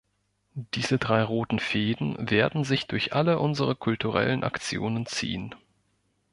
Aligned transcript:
Diese 0.55 0.97
drei 0.97 1.21
roten 1.21 1.59
Fäden 1.59 2.15
werden 2.31 2.63
sich 2.63 2.87
durch 2.87 3.13
alle 3.13 3.37
unsere 3.37 3.75
kulturellen 3.75 4.43
Aktionen 4.43 5.05
ziehen. 5.05 5.53